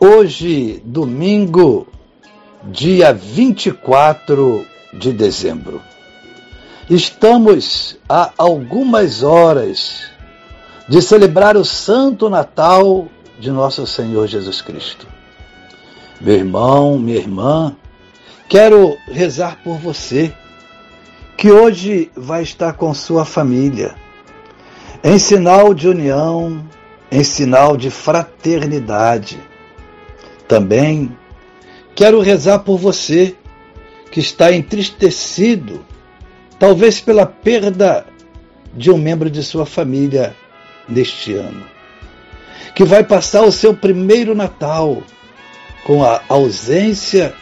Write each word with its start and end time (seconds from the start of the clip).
Hoje, 0.00 0.82
domingo, 0.84 1.86
dia 2.64 3.12
24 3.12 4.66
de 4.92 5.12
dezembro. 5.12 5.80
Estamos 6.90 7.96
a 8.08 8.32
algumas 8.36 9.22
horas 9.22 10.10
de 10.88 11.00
celebrar 11.00 11.56
o 11.56 11.64
Santo 11.64 12.28
Natal 12.28 13.06
de 13.38 13.52
nosso 13.52 13.86
Senhor 13.86 14.26
Jesus 14.26 14.60
Cristo. 14.60 15.06
Meu 16.20 16.34
irmão, 16.34 16.98
minha 16.98 17.18
irmã, 17.18 17.76
quero 18.48 18.96
rezar 19.06 19.60
por 19.62 19.78
você 19.78 20.34
que 21.36 21.50
hoje 21.52 22.10
vai 22.16 22.42
estar 22.42 22.72
com 22.72 22.92
sua 22.92 23.24
família, 23.24 23.94
em 25.04 25.18
sinal 25.20 25.72
de 25.72 25.88
união, 25.88 26.64
em 27.12 27.22
sinal 27.22 27.76
de 27.76 27.90
fraternidade 27.90 29.53
também 30.48 31.16
quero 31.94 32.20
rezar 32.20 32.60
por 32.60 32.78
você 32.78 33.36
que 34.10 34.20
está 34.20 34.52
entristecido, 34.52 35.84
talvez 36.58 37.00
pela 37.00 37.26
perda 37.26 38.06
de 38.72 38.90
um 38.90 38.98
membro 38.98 39.30
de 39.30 39.42
sua 39.42 39.66
família 39.66 40.34
neste 40.88 41.34
ano, 41.34 41.64
que 42.74 42.84
vai 42.84 43.02
passar 43.02 43.42
o 43.42 43.52
seu 43.52 43.74
primeiro 43.74 44.34
Natal 44.34 45.02
com 45.84 46.04
a 46.04 46.22
ausência 46.28 47.34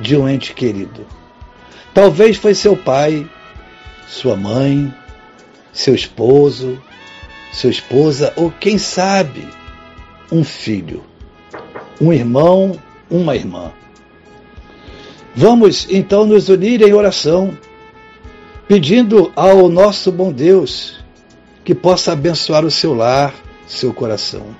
de 0.00 0.16
um 0.16 0.28
ente 0.28 0.54
querido. 0.54 1.06
Talvez 1.92 2.36
foi 2.36 2.54
seu 2.54 2.76
pai, 2.76 3.28
sua 4.06 4.36
mãe, 4.36 4.92
seu 5.72 5.94
esposo, 5.94 6.80
sua 7.52 7.70
esposa 7.70 8.32
ou 8.36 8.50
quem 8.50 8.78
sabe, 8.78 9.46
um 10.30 10.44
filho 10.44 11.07
um 12.00 12.12
irmão, 12.12 12.78
uma 13.10 13.34
irmã. 13.34 13.72
Vamos 15.34 15.86
então 15.90 16.26
nos 16.26 16.48
unir 16.48 16.82
em 16.82 16.92
oração, 16.92 17.56
pedindo 18.66 19.32
ao 19.36 19.68
nosso 19.68 20.10
bom 20.10 20.32
Deus 20.32 20.98
que 21.64 21.74
possa 21.74 22.12
abençoar 22.12 22.64
o 22.64 22.70
seu 22.70 22.94
lar, 22.94 23.34
seu 23.66 23.92
coração. 23.92 24.54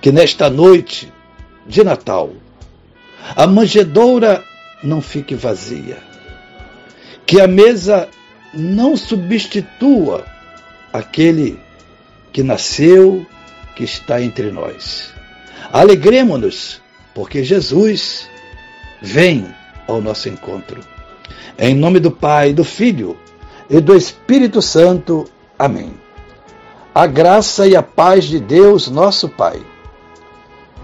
Que 0.00 0.12
nesta 0.12 0.50
noite 0.50 1.12
de 1.66 1.82
Natal 1.82 2.32
a 3.34 3.46
manjedoura 3.46 4.44
não 4.82 5.00
fique 5.00 5.34
vazia. 5.34 5.98
Que 7.24 7.40
a 7.40 7.48
mesa 7.48 8.08
não 8.54 8.96
substitua 8.96 10.24
aquele 10.92 11.58
que 12.32 12.42
nasceu, 12.42 13.26
que 13.74 13.84
está 13.84 14.22
entre 14.22 14.50
nós. 14.50 15.15
Alegremos-nos, 15.72 16.80
porque 17.14 17.42
Jesus 17.42 18.28
vem 19.02 19.46
ao 19.86 20.00
nosso 20.00 20.28
encontro. 20.28 20.80
Em 21.58 21.74
nome 21.74 21.98
do 21.98 22.10
Pai, 22.10 22.52
do 22.52 22.64
Filho 22.64 23.16
e 23.68 23.80
do 23.80 23.96
Espírito 23.96 24.60
Santo. 24.62 25.24
Amém. 25.58 25.94
A 26.94 27.06
graça 27.06 27.66
e 27.66 27.74
a 27.74 27.82
paz 27.82 28.24
de 28.24 28.38
Deus, 28.38 28.88
nosso 28.88 29.28
Pai, 29.28 29.60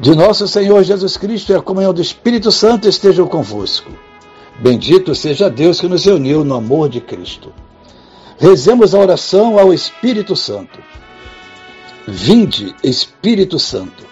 de 0.01 0.15
nosso 0.15 0.47
Senhor 0.49 0.83
Jesus 0.83 1.17
Cristo 1.17 1.53
e 1.53 1.55
a 1.55 1.63
comunhão 1.63 1.95
do 1.95 2.03
Espírito 2.03 2.51
Santo 2.51 2.89
estejam 2.89 3.27
convosco. 3.27 3.91
Bendito 4.59 5.15
seja 5.15 5.49
Deus 5.49 5.81
que 5.81 5.89
nos 5.89 6.05
reuniu 6.05 6.45
no 6.45 6.55
amor 6.55 6.89
de 6.89 7.01
Cristo. 7.01 7.53
Rezemos 8.39 8.95
a 8.95 8.99
oração 8.99 9.59
ao 9.59 9.73
Espírito 9.73 10.35
Santo. 10.37 10.79
Vinde, 12.07 12.75
Espírito 12.83 13.59
Santo 13.59 14.12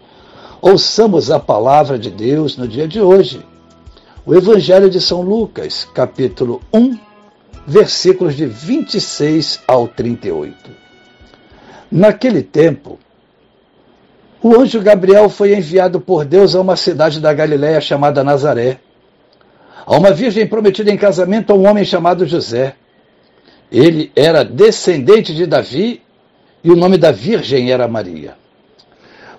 Ouçamos 0.61 1.31
a 1.31 1.39
palavra 1.39 1.97
de 1.97 2.11
Deus 2.11 2.55
no 2.55 2.67
dia 2.67 2.87
de 2.87 3.01
hoje. 3.01 3.43
O 4.23 4.35
Evangelho 4.35 4.91
de 4.91 5.01
São 5.01 5.23
Lucas, 5.23 5.87
capítulo 5.91 6.61
1, 6.71 6.99
versículos 7.65 8.35
de 8.35 8.45
26 8.45 9.59
ao 9.67 9.87
38. 9.87 10.55
Naquele 11.91 12.43
tempo, 12.43 12.99
o 14.39 14.55
anjo 14.55 14.79
Gabriel 14.81 15.29
foi 15.29 15.55
enviado 15.55 15.99
por 15.99 16.25
Deus 16.25 16.53
a 16.53 16.61
uma 16.61 16.75
cidade 16.75 17.19
da 17.19 17.33
Galiléia 17.33 17.81
chamada 17.81 18.23
Nazaré, 18.23 18.77
a 19.83 19.97
uma 19.97 20.11
virgem 20.11 20.45
prometida 20.45 20.91
em 20.91 20.97
casamento 20.97 21.51
a 21.51 21.55
um 21.55 21.67
homem 21.67 21.83
chamado 21.83 22.27
José. 22.27 22.75
Ele 23.71 24.11
era 24.15 24.45
descendente 24.45 25.33
de 25.33 25.47
Davi 25.47 26.03
e 26.63 26.69
o 26.69 26.75
nome 26.75 26.99
da 26.99 27.11
virgem 27.11 27.71
era 27.71 27.87
Maria. 27.87 28.40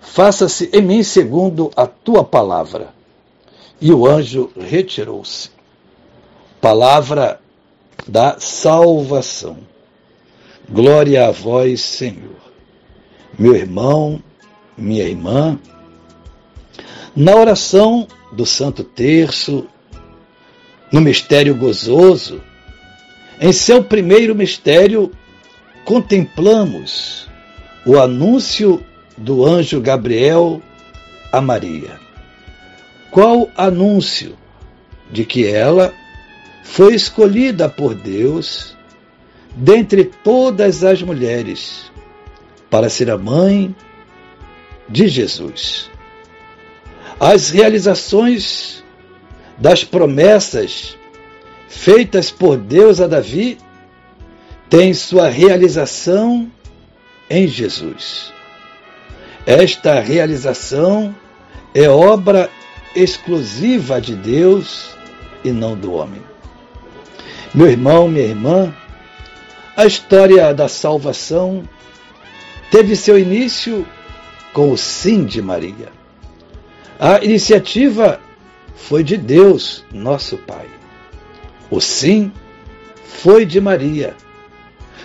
faça-se 0.00 0.70
em 0.72 0.82
mim 0.82 1.02
segundo 1.02 1.70
a 1.76 1.86
tua 1.86 2.24
palavra. 2.24 2.94
E 3.80 3.92
o 3.92 4.06
anjo 4.06 4.50
retirou-se. 4.58 5.50
palavra 6.60 7.40
da 8.06 8.38
salvação. 8.40 9.58
Glória 10.68 11.28
a 11.28 11.30
vós, 11.30 11.80
Senhor. 11.80 12.36
Meu 13.38 13.54
irmão, 13.54 14.20
minha 14.76 15.04
irmã, 15.04 15.58
na 17.14 17.34
oração 17.34 18.06
do 18.32 18.44
Santo 18.44 18.82
Terço, 18.84 19.66
no 20.92 21.00
mistério 21.00 21.54
gozoso, 21.54 22.40
em 23.40 23.52
seu 23.52 23.84
primeiro 23.84 24.34
mistério, 24.34 25.12
contemplamos 25.84 27.28
o 27.86 27.98
anúncio 27.98 28.84
do 29.18 29.44
anjo 29.44 29.80
Gabriel 29.80 30.62
a 31.32 31.40
Maria. 31.40 31.98
Qual 33.10 33.50
anúncio? 33.56 34.36
De 35.10 35.24
que 35.24 35.46
ela 35.46 35.92
foi 36.62 36.94
escolhida 36.94 37.68
por 37.68 37.94
Deus 37.94 38.76
dentre 39.56 40.04
todas 40.04 40.84
as 40.84 41.02
mulheres 41.02 41.90
para 42.70 42.88
ser 42.88 43.10
a 43.10 43.16
mãe 43.16 43.74
de 44.88 45.08
Jesus. 45.08 45.90
As 47.18 47.50
realizações 47.50 48.84
das 49.56 49.82
promessas 49.82 50.96
feitas 51.68 52.30
por 52.30 52.56
Deus 52.56 53.00
a 53.00 53.06
Davi 53.06 53.58
têm 54.68 54.92
sua 54.94 55.28
realização 55.28 56.50
em 57.28 57.48
Jesus. 57.48 58.32
Esta 59.48 59.98
realização 59.98 61.16
é 61.74 61.88
obra 61.88 62.50
exclusiva 62.94 63.98
de 63.98 64.14
Deus 64.14 64.94
e 65.42 65.50
não 65.50 65.74
do 65.74 65.94
homem. 65.94 66.20
Meu 67.54 67.66
irmão, 67.66 68.08
minha 68.08 68.26
irmã, 68.26 68.76
a 69.74 69.86
história 69.86 70.52
da 70.52 70.68
salvação 70.68 71.66
teve 72.70 72.94
seu 72.94 73.18
início 73.18 73.86
com 74.52 74.70
o 74.70 74.76
sim 74.76 75.24
de 75.24 75.40
Maria. 75.40 75.88
A 77.00 77.24
iniciativa 77.24 78.20
foi 78.76 79.02
de 79.02 79.16
Deus, 79.16 79.82
nosso 79.90 80.36
Pai. 80.36 80.66
O 81.70 81.80
sim 81.80 82.30
foi 83.02 83.46
de 83.46 83.62
Maria. 83.62 84.14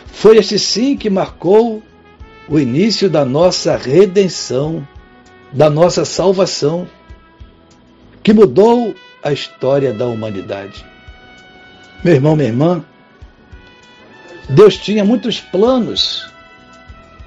Foi 0.06 0.36
este 0.36 0.60
sim 0.60 0.98
que 0.98 1.10
marcou 1.10 1.82
o 2.48 2.60
início 2.60 3.10
da 3.10 3.24
nossa 3.24 3.78
redenção, 3.78 4.86
da 5.52 5.70
nossa 5.70 6.04
salvação, 6.06 6.88
que 8.22 8.34
mudou 8.34 8.94
a 9.24 9.32
história 9.32 9.94
da 9.94 10.06
humanidade. 10.06 10.86
Meu 12.04 12.16
irmão, 12.16 12.36
minha 12.36 12.50
irmã, 12.50 12.84
Deus 14.50 14.78
tinha 14.78 15.06
muitos 15.06 15.40
planos 15.40 16.30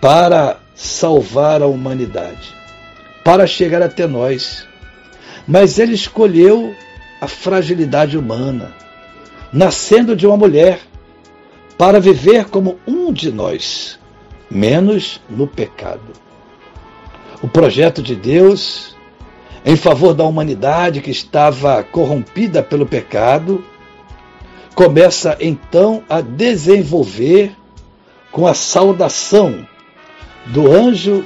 para 0.01 0.59
salvar 0.75 1.63
a 1.63 1.67
humanidade, 1.67 2.55
para 3.25 3.47
chegar 3.47 3.83
até 3.83 4.07
nós. 4.07 4.67
Mas 5.49 5.79
ele 5.79 5.95
escolheu 5.95 6.75
a 7.21 7.27
fragilidade 7.27 8.19
humana, 8.19 8.75
nascendo 9.53 10.15
de 10.15 10.27
uma 10.27 10.37
mulher, 10.37 10.81
para 11.79 12.01
viver 12.01 12.47
como 12.47 12.79
um 12.87 13.13
de 13.13 13.31
nós, 13.31 13.99
menos 14.51 15.21
no 15.29 15.47
pecado. 15.47 16.13
O 17.43 17.49
projeto 17.49 18.03
de 18.03 18.15
Deus 18.17 18.97
em 19.65 19.77
favor 19.77 20.15
da 20.15 20.25
humanidade 20.25 21.01
que 21.01 21.11
estava 21.11 21.83
corrompida 21.83 22.63
pelo 22.63 22.87
pecado 22.87 23.65
começa 24.75 25.37
então 25.41 26.05
a 26.09 26.21
desenvolver 26.21 27.53
com 28.31 28.47
a 28.47 28.55
saudação 28.55 29.67
do 30.47 30.71
anjo 30.71 31.25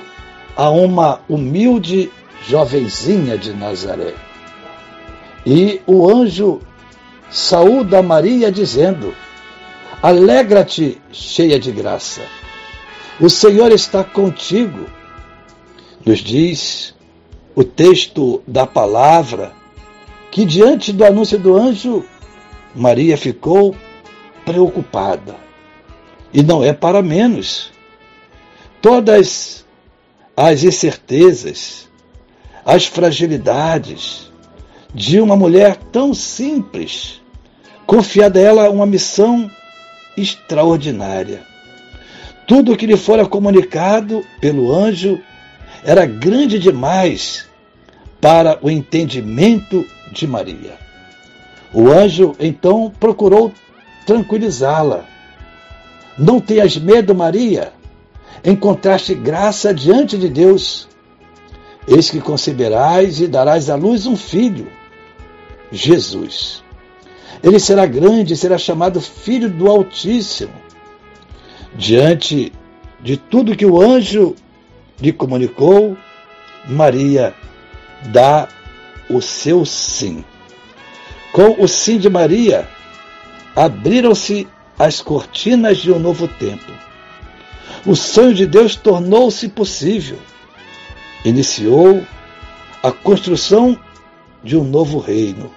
a 0.56 0.70
uma 0.70 1.20
humilde 1.28 2.11
jovenzinha 2.49 3.37
de 3.37 3.52
Nazaré. 3.52 4.14
E 5.44 5.81
o 5.87 6.08
anjo 6.08 6.61
saúda 7.31 8.02
Maria 8.02 8.50
dizendo: 8.50 9.14
Alegra-te, 10.02 11.00
cheia 11.12 11.58
de 11.58 11.70
graça. 11.70 12.22
O 13.20 13.28
Senhor 13.28 13.70
está 13.70 14.02
contigo. 14.02 14.87
Nos 16.06 16.20
diz 16.20 16.94
o 17.55 17.62
texto 17.62 18.43
da 18.46 18.67
palavra 18.67 19.52
que 20.31 20.46
diante 20.46 20.90
do 20.90 21.05
anúncio 21.05 21.38
do 21.38 21.55
anjo 21.55 22.02
Maria 22.75 23.19
ficou 23.19 23.76
preocupada. 24.46 25.37
E 26.32 26.43
não 26.43 26.64
é 26.64 26.72
para 26.72 27.02
menos. 27.02 27.70
Todas 28.81 29.67
as 30.34 30.64
incertezas, 30.64 31.88
as 32.64 32.87
fragilidades 32.87 34.32
de 34.94 35.20
uma 35.20 35.37
mulher 35.37 35.76
tão 35.93 36.14
simples, 36.14 37.20
confiada 37.87 38.38
a 38.38 38.43
ela 38.43 38.70
uma 38.70 38.87
missão 38.87 39.50
extraordinária. 40.17 41.50
Tudo 42.50 42.73
o 42.73 42.76
que 42.76 42.85
lhe 42.85 42.97
fora 42.97 43.25
comunicado 43.25 44.26
pelo 44.41 44.75
anjo 44.75 45.20
era 45.85 46.05
grande 46.05 46.58
demais 46.58 47.47
para 48.20 48.58
o 48.61 48.69
entendimento 48.69 49.87
de 50.11 50.26
Maria. 50.26 50.76
O 51.73 51.88
anjo 51.88 52.35
então 52.41 52.93
procurou 52.99 53.52
tranquilizá-la. 54.05 55.05
Não 56.19 56.41
tenhas 56.41 56.76
medo, 56.76 57.14
Maria. 57.14 57.73
Encontraste 58.44 59.14
graça 59.14 59.73
diante 59.73 60.19
de 60.19 60.29
Deus. 60.29 60.88
Eis 61.87 62.11
que 62.11 62.20
conceberás 62.20 63.20
e 63.20 63.29
darás 63.29 63.70
à 63.70 63.76
luz 63.76 64.06
um 64.06 64.17
filho, 64.17 64.67
Jesus. 65.70 66.64
Ele 67.44 67.61
será 67.61 67.87
grande 67.87 68.35
e 68.35 68.37
será 68.37 68.58
chamado 68.58 69.00
Filho 69.00 69.49
do 69.49 69.70
Altíssimo. 69.70 70.69
Diante 71.75 72.52
de 73.00 73.17
tudo 73.17 73.56
que 73.56 73.64
o 73.64 73.81
anjo 73.81 74.34
lhe 75.00 75.12
comunicou, 75.12 75.96
Maria 76.69 77.34
dá 78.12 78.49
o 79.08 79.20
seu 79.20 79.64
sim. 79.64 80.25
Com 81.32 81.62
o 81.62 81.69
sim 81.69 81.98
de 81.98 82.08
Maria, 82.08 82.69
abriram-se 83.55 84.46
as 84.79 85.00
cortinas 85.00 85.79
de 85.79 85.93
um 85.93 85.98
novo 85.98 86.27
tempo. 86.27 86.72
O 87.86 87.94
sonho 87.94 88.34
de 88.34 88.46
Deus 88.46 88.77
tornou-se 88.77 89.48
possível. 89.48 90.19
Iniciou 91.24 92.03
a 92.82 92.91
construção 92.91 93.79
de 94.43 94.56
um 94.56 94.65
novo 94.65 94.98
reino, 94.98 95.50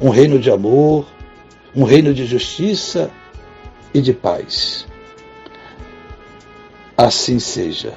um 0.00 0.10
reino 0.10 0.38
de 0.38 0.50
amor, 0.50 1.06
um 1.74 1.84
reino 1.84 2.12
de 2.14 2.26
justiça 2.26 3.10
e 3.92 4.00
de 4.00 4.12
paz. 4.12 4.86
Assim 6.98 7.38
seja. 7.38 7.94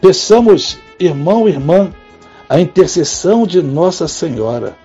Peçamos, 0.00 0.78
irmão 0.98 1.46
e 1.46 1.52
irmã, 1.52 1.92
a 2.48 2.58
intercessão 2.58 3.46
de 3.46 3.60
Nossa 3.60 4.08
Senhora 4.08 4.76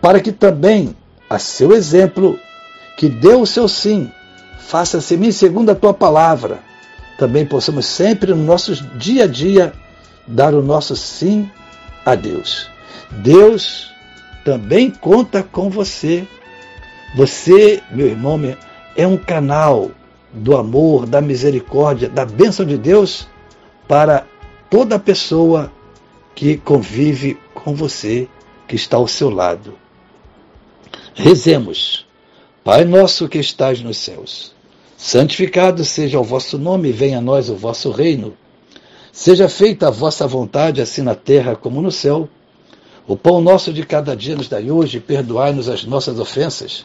para 0.00 0.20
que 0.20 0.30
também, 0.30 0.94
a 1.28 1.36
seu 1.36 1.72
exemplo, 1.72 2.38
que 2.96 3.08
deu 3.08 3.40
o 3.40 3.46
seu 3.46 3.66
sim, 3.66 4.08
faça-se 4.58 5.16
mim 5.16 5.32
segundo 5.32 5.70
a 5.70 5.74
tua 5.74 5.92
palavra, 5.92 6.60
também 7.18 7.44
possamos 7.44 7.86
sempre 7.86 8.32
no 8.32 8.44
nosso 8.44 8.74
dia 8.96 9.24
a 9.24 9.26
dia 9.26 9.72
dar 10.26 10.54
o 10.54 10.62
nosso 10.62 10.94
sim 10.94 11.50
a 12.04 12.14
Deus. 12.14 12.70
Deus 13.10 13.90
também 14.44 14.90
conta 14.90 15.42
com 15.42 15.70
você. 15.70 16.24
Você, 17.16 17.82
meu 17.90 18.06
irmão, 18.06 18.38
é 18.94 19.06
um 19.06 19.16
canal 19.16 19.90
do 20.36 20.56
amor, 20.56 21.06
da 21.06 21.20
misericórdia, 21.20 22.08
da 22.08 22.24
bênção 22.24 22.66
de 22.66 22.76
Deus 22.76 23.26
para 23.88 24.26
toda 24.68 24.98
pessoa 24.98 25.72
que 26.34 26.58
convive 26.58 27.38
com 27.54 27.74
você, 27.74 28.28
que 28.68 28.76
está 28.76 28.98
ao 28.98 29.08
seu 29.08 29.30
lado. 29.30 29.74
Rezemos. 31.14 32.06
Pai 32.62 32.84
nosso 32.84 33.28
que 33.28 33.38
estás 33.38 33.80
nos 33.80 33.96
céus, 33.96 34.52
santificado 34.96 35.84
seja 35.84 36.18
o 36.18 36.24
vosso 36.24 36.58
nome, 36.58 36.90
venha 36.90 37.18
a 37.18 37.20
nós 37.20 37.48
o 37.48 37.54
vosso 37.54 37.90
reino. 37.90 38.36
Seja 39.12 39.48
feita 39.48 39.86
a 39.86 39.90
vossa 39.90 40.26
vontade, 40.26 40.82
assim 40.82 41.00
na 41.00 41.14
terra 41.14 41.54
como 41.54 41.80
no 41.80 41.92
céu. 41.92 42.28
O 43.06 43.16
pão 43.16 43.40
nosso 43.40 43.72
de 43.72 43.86
cada 43.86 44.16
dia 44.16 44.34
nos 44.34 44.48
dai 44.48 44.70
hoje, 44.70 44.98
perdoai-nos 44.98 45.68
as 45.68 45.84
nossas 45.84 46.18
ofensas, 46.18 46.84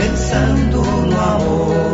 Pensando 0.00 0.82
no 0.82 1.20
amor. 1.20 1.89